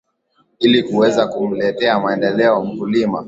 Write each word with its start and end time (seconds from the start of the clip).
ili 0.59 0.83
kuweza 0.83 1.27
kumletea 1.27 1.99
maendeleo 1.99 2.65
mkulima 2.65 3.19